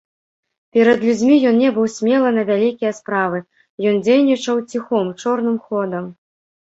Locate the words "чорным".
5.23-5.57